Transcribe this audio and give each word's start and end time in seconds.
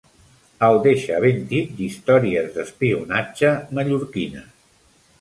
El 0.67 0.77
deixa 0.87 1.19
ben 1.25 1.43
tip 1.51 1.77
d'històries 1.83 2.51
d'espionatge 2.57 3.55
mallorquines. 3.81 4.53